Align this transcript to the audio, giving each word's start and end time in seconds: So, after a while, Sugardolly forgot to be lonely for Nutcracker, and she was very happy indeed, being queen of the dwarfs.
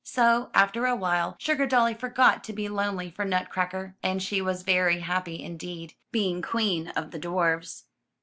So, 0.03 0.49
after 0.55 0.87
a 0.87 0.95
while, 0.95 1.37
Sugardolly 1.39 1.93
forgot 1.93 2.43
to 2.45 2.53
be 2.53 2.67
lonely 2.67 3.11
for 3.11 3.23
Nutcracker, 3.23 3.95
and 4.01 4.19
she 4.19 4.41
was 4.41 4.63
very 4.63 5.01
happy 5.01 5.39
indeed, 5.43 5.93
being 6.11 6.41
queen 6.41 6.87
of 6.95 7.11
the 7.11 7.19
dwarfs. 7.19 7.83